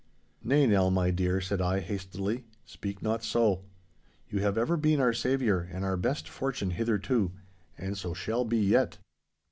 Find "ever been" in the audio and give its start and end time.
4.57-4.99